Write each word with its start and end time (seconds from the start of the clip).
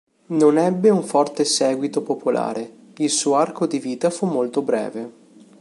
Non 0.29 0.57
ebbe 0.57 0.89
un 0.89 1.03
forte 1.03 1.45
seguito 1.45 2.01
popolare: 2.01 2.73
il 2.97 3.11
suo 3.11 3.35
arco 3.35 3.67
di 3.67 3.77
vita 3.77 4.09
fu 4.09 4.25
molto 4.25 4.63
breve. 4.63 5.11